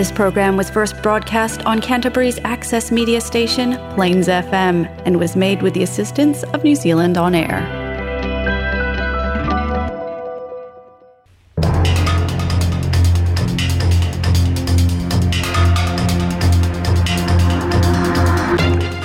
[0.00, 4.76] This program was first broadcast on Canterbury's access media station, Plains FM,
[5.06, 7.64] and was made with the assistance of New Zealand On Air.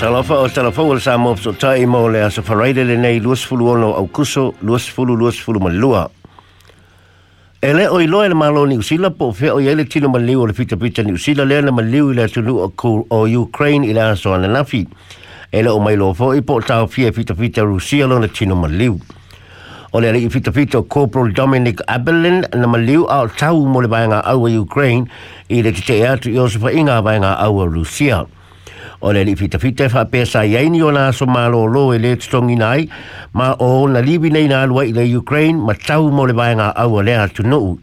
[0.01, 3.69] Talofa o talofa o sa mopso tai mo le asa wharaere le nei luas fulu
[3.77, 6.09] ono au kuso, luas fulu luas fulu malua
[7.63, 10.47] E ele oi loe le malo ni usila po fe o yele tino maliu o
[10.47, 14.33] le pita pita ni usila le le maliu ila tunu o, o Ukraine ila aso
[14.33, 14.87] ane nafi.
[15.51, 18.97] Ele o mai lo fo ipo tau fia pita pita Rusia lo le tino maliu.
[19.93, 23.87] O le alei pita pita o Corporal Dominic Abelin na maliu au tau mo le
[23.87, 25.05] vaenga au a Ukraine
[25.47, 28.23] ila tite eatu iosifa inga vaenga au a Rusia.
[28.25, 28.25] Rusia
[29.03, 31.97] o le li fita fita fa pesa sa ye ni ona so malo lo e
[31.97, 32.87] le strong inai
[33.33, 36.69] ma o na libi nei na lua i le ukraine ma tau mo le vainga
[36.77, 37.79] au le atu no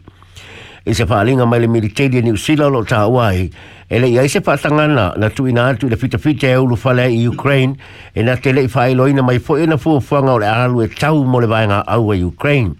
[0.87, 3.49] i se falinga mai le militeri ni usila lo ta wai
[3.89, 6.55] e le ia i se fatanga na na tu ina atu le fita fita e
[6.55, 7.75] ulu fale i ukraine
[8.15, 10.87] e na tele i fai loina mai fo e na fuafuanga o le alu e
[10.87, 12.73] tau mo le vainga au a ukraine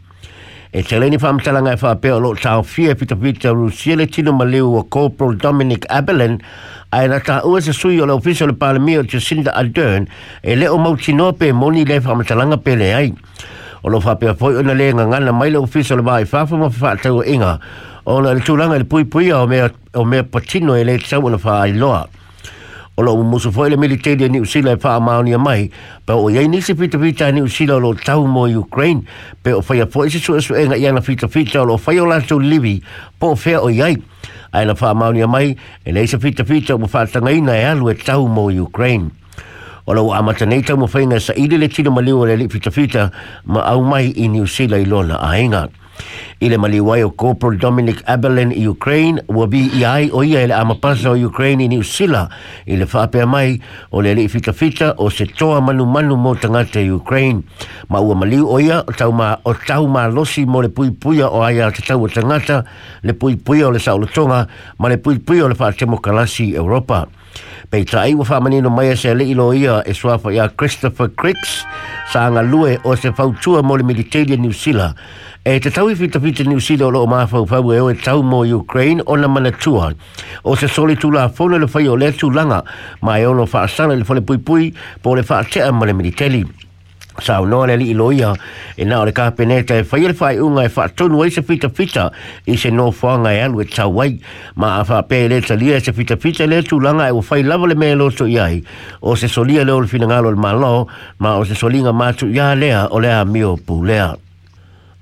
[0.71, 4.83] E te reini whamtalanga e whapea lo tau fia pita pita rusiele tino maleu o
[4.83, 6.37] Corporal Dominic Abelin
[6.93, 10.05] ai na ta ua se sui o le ofiso le palemia o Jacinda Ardern
[10.43, 13.11] e leo tino pe moni le whamtalanga pe le ai.
[13.81, 17.59] O lo whapea poi ona le ngana mai le ofiso le mai whawhama whatau inga
[18.05, 21.37] o le tūlanga le pui pui o mea, o mea patino e le tau na
[21.41, 22.07] whaailoa.
[22.99, 25.71] o lo muso foi le militeri ni usila fa ma ni mai
[26.05, 29.03] pe o ye ni se pita pita ni usila lo tau mo ukraine
[29.41, 32.19] pe o foi foi se so so e ngai na pita pita lo foi la
[32.19, 32.81] to livi
[33.17, 33.95] po fe o ye
[34.51, 35.55] ai la fa ma ni mai
[35.87, 39.07] e nei se pita pita mo fa tanga ina e alu e tau mo ukraine
[39.87, 43.11] o lo amata nei tau mo fainga sa ile le tino maliwa le pita pita
[43.47, 45.78] ma au mai i ni usila i lona ainga ainga
[46.39, 50.53] Ile maliwai o Corporal Dominic Abelin i Ukraine, ua bi i ai o ia ele
[50.53, 52.29] amapasa o Ukraine i New Sila,
[52.65, 53.59] ile whaapea mai
[53.91, 57.43] o le fita fita o se toa manu manu mo tangata i Ukraine.
[57.89, 60.91] Ma ua maliu o ia o tau ma, o tau ma losi mo le pui
[60.91, 62.63] puia o aia te tau o tangata,
[63.03, 64.47] le pui puia o le saolotonga,
[64.79, 66.69] ma le pui puia o le wha temokalasi Europa.
[66.69, 67.07] Europa.
[67.69, 71.51] Pei tai wa whamani mai maia se le ilo ia e swafa ia Christopher Cricks
[72.11, 74.95] sa anga lue o se tua mo le Mediterranean New Zealand.
[75.45, 77.89] E te tau i fita fita New Zealand o loo maa fau fau e o
[77.89, 79.93] e tau mo Ukraine o na mana tua.
[80.43, 82.63] O se soli tu la fone le fai o le tu langa
[83.01, 85.93] ma e ono faa sana le fone pui pui po le faa tea mo le
[85.93, 86.49] Mediterranean
[87.19, 88.33] sa o nore li iloia
[88.77, 92.11] e na ore ka peneta e whaile whai unga e whaatunu e se fita fita
[92.47, 94.19] i se no whanga e alu e tau wai
[94.55, 97.07] ma a wha pē le ta lia e se fita fita le e tu langa
[97.09, 98.63] e o whai lava le mea loto i ai
[99.01, 100.87] o se solia le ole fina ngalo le malo
[101.19, 104.15] ma o se solinga matu ia lea o lea mio pu lea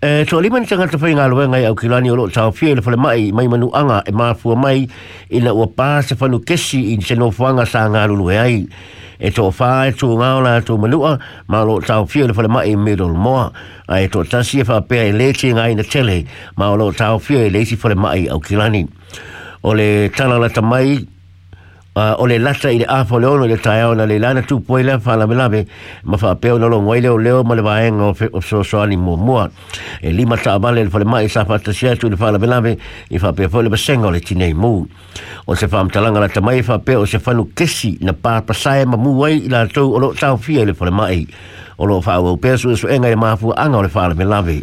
[0.01, 2.75] e so lima ni tangata whai ngalo e ngai au kilani o lo tau fia
[2.75, 4.88] le whale mai mai manu anga e maafua mai
[5.29, 8.66] ina na ua pā se whanu kesi i se no whanga sa ngalo lue ai
[9.19, 12.47] e to fa e tu nga la tu manua ma lo tau fio le fale
[12.47, 13.51] mai middle mo
[13.89, 16.23] a e to tasi fa pe e le ti nga ina tele
[16.57, 18.88] ma lo tau fio e le si fale mai au kilani
[19.63, 21.16] o le tala la tamai
[21.97, 24.62] uh, o le lasa i le apo le ono le tae ona le lana tu
[24.63, 25.66] poe la fa la melabe
[26.03, 28.81] ma fa peo no lo ngoi leo leo ma le vaenga o, o so so
[28.81, 29.50] ani mua mua
[30.02, 32.78] e lima sa amale le fale mai sa fa tasia tu le fa la melabe
[33.09, 34.85] i fa peo le basenga le tinei mu
[35.46, 38.85] o se fa amtalanga la tamai fa peo o se fanu kesi na pa pasae
[38.85, 41.25] ma muai i la tau o lo tau fia le fale mai
[41.78, 44.08] o lo fa o peo su e so enga i mafu anga o le fa
[44.08, 44.62] la melabe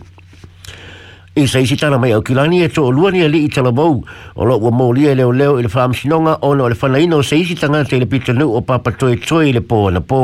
[1.36, 3.96] i sa isi tana mai au kilani e to lua ni e li tala bau
[4.38, 7.34] o lo ua maulia leo leo i le whaamsinonga ona o le whanaina o sa
[7.34, 10.20] isi tangata i le pitanu o papa toe toe i le pō na pō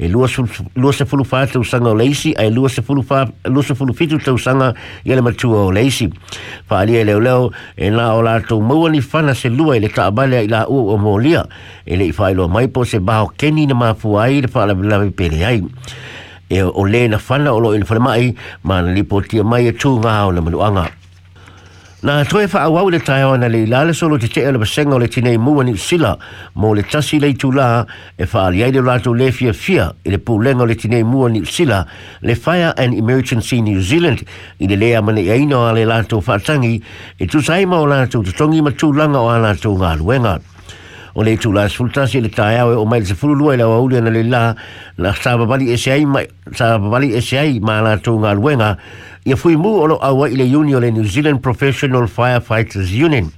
[0.00, 3.74] e lua, se fulu fata usanga o leisi ai lua se fulu, fa, lua se
[3.76, 4.72] fulu fitu ta usanga
[5.04, 6.08] i le matua o leisi
[6.70, 9.92] whaalia i leo leo e nā o lātou maua ni whana se lua i le
[10.40, 14.40] i la ua o e le i mai po se baho keni na mafu ai
[14.40, 15.60] la whaalabi pele ai
[16.52, 19.64] e o le na fana o lo ina fana mai ma na lipo tia mai
[19.64, 20.86] e tū ngā o na manuanga.
[22.02, 24.94] Na toe wha awau le tae ana le ilale solo te te ala e basenga
[24.94, 26.16] o le tinei mua ni sila
[26.58, 27.86] mo le tasi e le itu la
[28.18, 31.30] e wha ali aile rato le fia fia i le pūlenga o le tinei mua
[31.30, 31.84] ni sila
[32.20, 34.24] le Fire and Emergency New Zealand
[34.60, 36.82] i le lea mani eino a le lato whatangi
[37.18, 40.40] e tu saima o lato tutongi matulanga o a lato ngā luenga
[41.14, 43.54] o le tu la sulta si le tae au e o mai se fulu lua
[43.54, 44.54] ila wauli ana le la
[44.96, 46.06] la sa babali e se ai
[46.54, 48.76] sa babali e se ai ma la tu ngā luenga
[49.24, 53.28] ia fui mu o lo awa ile uni o le New Zealand Professional Firefighters Union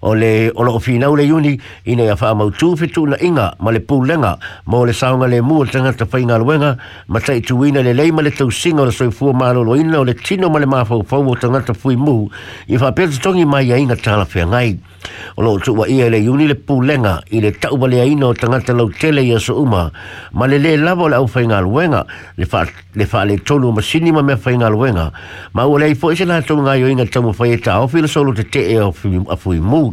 [0.00, 3.16] o le o lo fina o le uni ina ia wha amau tu fitu na
[3.20, 6.40] inga ma le pūlenga ma o le saonga le mu o tanga ta whai ngā
[6.40, 6.76] luenga
[7.08, 9.76] ma tai tu ina le leima le tau singa o le soi fua maa lolo
[9.76, 12.24] ina o le tino ma le maa fau fau o tanga ta fui mu
[12.68, 14.93] i wha pētutongi mai a inga tāna whea ngai ngai
[15.36, 18.72] o lo tu wa ia le yuni le pulenga i le tau wale aino tangata
[18.72, 19.90] lau tele i aso uma
[20.32, 22.06] ma le le lavo le au whainga luenga
[22.36, 22.64] le fa
[22.94, 25.12] le fa le tonu ma sinima me whainga luenga
[25.52, 27.88] ma ua le ipo isi la tau ngai o inga tamu whai e ta au
[27.88, 29.92] fila solo te te e o fu i mu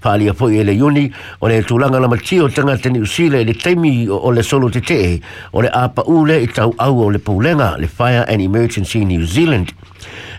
[0.00, 1.10] fa alia fo i e le yuni
[1.40, 4.80] o le tulanga la mati o tangata ni usile le taimi o le solo te
[4.80, 5.20] te e
[5.52, 9.22] o le apa ule i tau au o le pulenga le Fire and Emergency New
[9.24, 9.66] Zealand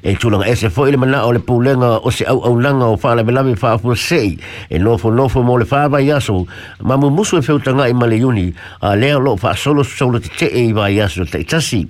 [0.06, 2.96] e tulanga ese foi le mana o le pulenga o se au au langa o
[2.98, 4.38] fala me lami fa fu sei
[4.70, 6.46] e nofo nofo mo le fava yaso
[6.84, 10.20] ma mo musu e feu tanga i male uni a le lo fa solo solo
[10.20, 11.90] te te e va yaso te tasi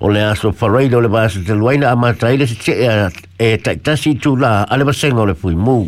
[0.00, 2.74] o le aso faraido le vaso te luaina a mataile se te
[3.38, 5.86] e taitasi tu la ale va sengo le fui muu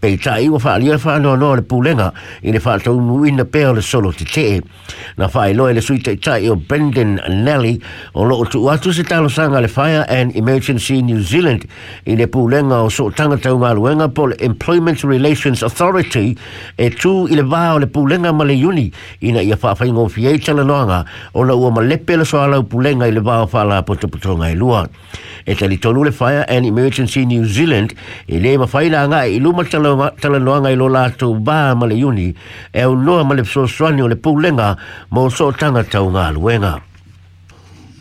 [0.00, 2.08] pei tai wa fa lia fa no no le pulenga
[2.42, 4.62] i le fa tau nu i na pe le solo ti te
[5.18, 7.74] na fa i loe le sui te tai o Brendan Nelly
[8.14, 11.66] o lo tu atu se talo sanga le Fire and Emergency New Zealand
[12.06, 16.32] i le pulenga o so tanga tau ngā luenga po le Employment Relations Authority
[16.78, 18.86] e tu i le vaa o le pulenga ma le uni
[19.28, 21.02] i na ia fa fa ingo fi e tala noanga
[21.34, 23.82] o na ua ma lepe le soa lau pulenga i le vaa o fa la
[23.82, 24.80] po te puto ngai lua
[25.44, 27.92] e tali tonu le Fire and Emergency New Zealand
[28.32, 29.89] i le ma fa ila ngai i luma tala
[30.20, 32.28] tala noanga i lo lātou bā male uni
[32.72, 34.72] e au noa male pso swani o le pūlenga
[35.14, 36.76] mō so tanga tau ngā luenga.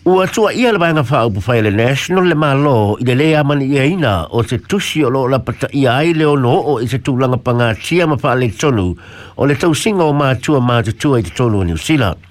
[0.09, 3.67] Ua tua ia le bainga whaau pu whaile national le mālo i le lea mani
[3.73, 6.87] ia ina o te tusi o lo la pata ia ai leo no o i
[6.89, 8.87] te tūlanga panga tia ma whaale tonu
[9.35, 12.25] o le tau singa o mātua mātua i te tonu o New Zealand.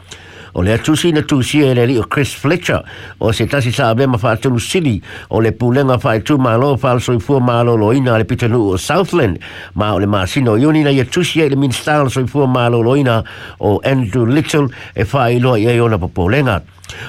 [0.54, 2.82] o le atusi na tusi e le o Chris Fletcher
[3.18, 5.00] o se tasi sa abema wha atulu Sili
[5.30, 8.76] o le pulenga wha e tu malo wha al soifua malo loina le pitanu o
[8.78, 9.38] Southland
[9.74, 13.22] ma o le sino i na i atusi e le minsta al soifua malo loina
[13.58, 16.62] o Andrew Little e wha iloa i e ona popolenga.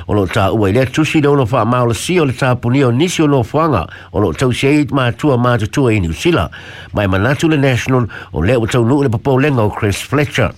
[0.08, 2.56] O lo tā ua i lea tusi le ono wha maola si o le tā
[2.60, 6.00] puni o nisi o no whanga o lo tau se tua mātua mātutua i e
[6.02, 6.52] New Zealand.
[6.94, 10.52] Mai manatu le National o le o tau nuu le popolenga o Chris Fletcher.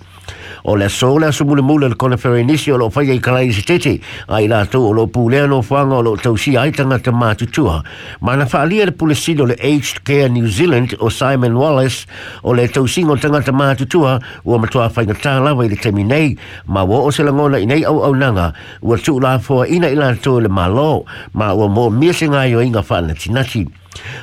[0.63, 3.41] o le so le su mule mule le kona ferenisi o lo fai e kala
[3.41, 6.55] i siteti a i la tu o lo pulea no fanga o lo tau si
[6.55, 7.81] aitanga te mātutua
[8.21, 12.05] ma na whaalia le pulesino le Aged Care New Zealand o Simon Wallace
[12.43, 16.03] o le tau singo tanga te mātutua ua matua fai na tālawa i le temi
[16.03, 16.37] nei
[16.67, 19.87] ma wo o se langona i nei au au nanga ua tu la fua ina
[19.89, 23.65] i la tu le malo ma ua mō miasinga yo inga whaana tinati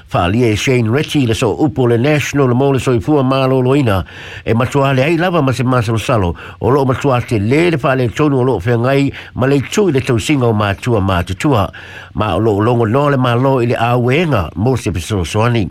[0.09, 3.23] Fa'ali e Shane Ritchie le so upo le national le mo le so i fua
[3.23, 4.03] mālo loina
[4.43, 7.77] e matua le ai lava ma se māsalo salo o loo matua te le le
[7.79, 11.69] fa'ale e tonu o loo whiangai ma le tui le tau singa o mātua mātutua
[12.15, 15.67] ma o loo longo no le mālo i le āwenga mo se pisono soani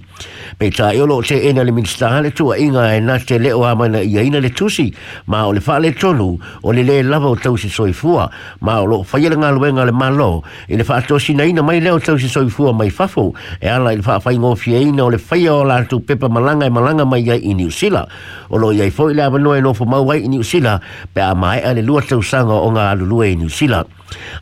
[0.59, 3.39] pe ta e o loo te ena le minister le tua inga e na te
[3.39, 4.91] leo amana i aina le tusi
[5.25, 6.31] ma o le fa'ale e tonu
[6.63, 8.29] o le le lava o tau si so i fua
[8.61, 10.29] ma o loo whaiele ngā luenga le mālo
[10.69, 13.65] i le fa'atosi na ina mai leo tau si so i fua mai fafo e
[13.67, 16.27] ala ala i faa fai ngofi e ina o le fai o la tu pepa
[16.29, 18.07] malanga e malanga mai ia i New Zealand.
[18.51, 20.81] O lo iai fai le avanoa e nofo mau ai i New Zealand
[21.13, 23.87] pe a mai a le lua tau sanga o ngā alulua i e New Zealand.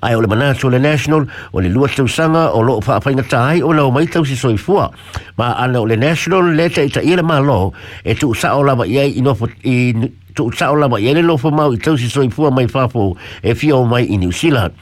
[0.01, 2.99] Ai o le manatu o le National o le lua tau sanga o lo faa
[2.99, 4.89] fai ngata ai o lau mai tau si soifua.
[5.37, 8.55] Ma ana o le National le ta i ta ira maa lo e tu sa
[8.57, 9.93] o lava iai i nofo i
[10.35, 13.13] tu sa o lava iai le nofo mau i tau si soifua mai fafo
[13.43, 14.73] e fio mai i New Zealand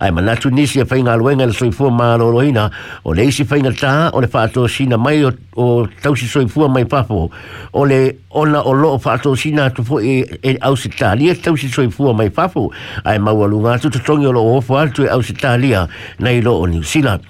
[0.00, 2.70] ai mana tu nisi fa inga lo inga so fu ma lo loina
[3.04, 6.26] o le isi fa inga ta o le fato sina mai o, o tau si
[6.26, 7.30] so fu mai papo
[7.72, 11.88] o le ona o lo fato sina tu fo e, e ausitalia tau si so
[11.90, 12.72] fu mai papo
[13.04, 16.66] ai ma wa lunga tu tongi lo o fa tu e ausitalia nei lo o
[16.66, 17.22] new zealand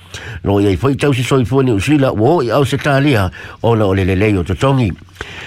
[0.45, 3.31] no ye fo tau si so fu new zealand wo i ausitalia
[3.63, 4.91] ona o le le le o tu tongi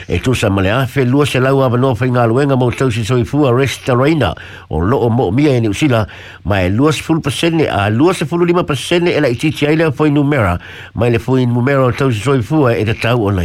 [0.08, 2.72] e tu sa male a fe lua se lau a vanoa fai ngā luenga mo
[2.72, 4.32] tau si soi fua resta reina
[4.70, 6.06] o lo o mo mia e ni usila
[6.46, 9.91] ma e lua sepuluh pasene, a lua sepuluh lima pasene e la ititi aile a
[10.13, 10.60] numera,
[10.93, 13.41] mai le fwoi numera o tau zoi fua e tau o na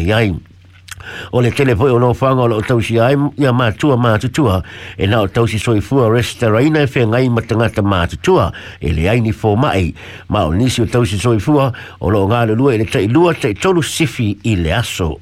[1.32, 3.96] O le tele fwoi o nao whanga o la o tau si ai, ia mātua
[3.98, 4.62] mātutua,
[4.96, 8.92] e na o tau si soi fua resta reina e whenga i matangata mātutua, e
[8.92, 9.94] le aini fō mai,
[10.28, 13.08] ma o nisi tau si soi fua, o lo ngā le lua e le tai
[13.08, 15.16] lua tai tolu sifi i aso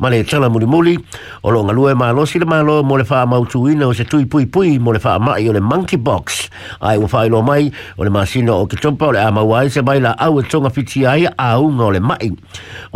[0.00, 0.96] ma le tala muli muli
[1.44, 4.04] o lo ngalu e malo si le malo mo le faa mautu ina o se
[4.04, 6.48] tui pui pui mo le faa mai o le monkey box
[6.80, 9.82] ai wa faa ilo mai o le masino o kitompa o le ama wai se
[9.84, 12.32] mai la au e tonga fiti ai a unga o le mai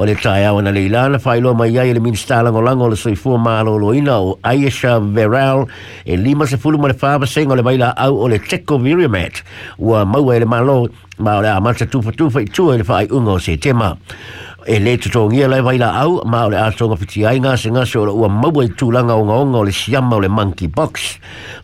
[0.00, 2.88] o le tae awa na le ilana faa ilo mai ai le minister lango lango
[2.88, 5.66] le soifua malo lo ina o Aisha Veral
[6.06, 8.38] e lima se fulu mo le faa basenga o le mai la au o le
[8.38, 9.44] teko virimet
[9.78, 12.84] ua maua e le malo ma o le amata tufa tufa i tua i le
[12.84, 13.92] faa i unga o se tema
[14.66, 17.52] e le to tongi ala vai la au ma ole a tonga piti ai nga
[17.56, 20.28] se nga se ola ua mau e tu langa o nga onga ole siyama ole
[20.28, 21.18] monkey box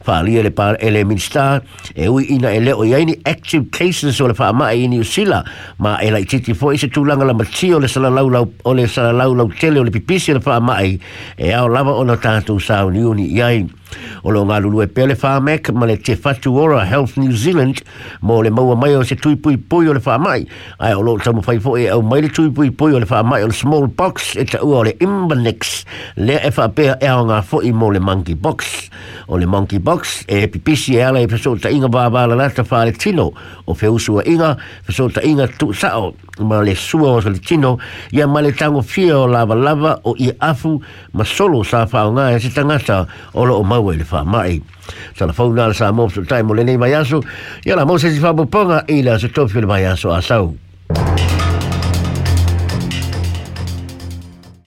[0.04, 1.62] fa ali ele pa ele minsta
[1.97, 5.40] e ui ina ele o yaini active cases ole fa ama e ini usila
[5.80, 8.52] ma e la ititi fo ise e tu langa la mati ole sala lau lau
[8.64, 11.00] ole sala lau lau tele ole pipisi ole fa ama e
[11.40, 13.80] e au lava ono tatu sa uni uni yaini
[14.25, 17.83] O lo ngalulu e pele whamek ma le te whatu ora Health New Zealand
[18.23, 20.47] mo le maua mai o se tui pui pui o le whamai.
[20.79, 23.43] Ai o lo tamu whaifo e au mai le tui pui pui o le whamai
[23.43, 25.85] o le small box e ta ua o le Imbanex
[26.17, 28.89] le e whapea e ao ngā fo i mo le monkey box.
[29.29, 32.63] O le monkey box e pipisi e ala e whaso ta inga bābāla la ta
[32.67, 33.29] whare tino
[33.67, 34.55] o whewusua inga
[34.89, 37.77] whaso ta inga tu sao ma le sua o le tino
[38.13, 40.81] ia ma le tango fia o lava lava o i afu
[41.13, 44.63] ma solo sa whao e se tangata o lo o mau au ele fa mai
[45.17, 47.19] sala fa una sa mo su taimo le nei mai aso
[47.65, 51.40] ia la mo se si fa boponga ila se tofi le mai aso asau